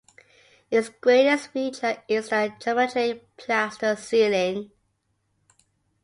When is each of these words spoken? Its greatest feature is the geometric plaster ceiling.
Its 0.71 0.89
greatest 0.89 1.49
feature 1.51 2.01
is 2.07 2.29
the 2.29 2.51
geometric 2.59 3.37
plaster 3.37 3.95
ceiling. 3.95 4.71